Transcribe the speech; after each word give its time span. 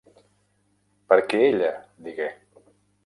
"Per 1.13 1.19
què 1.33 1.43
ella", 1.49 1.71
digué. 2.09 2.29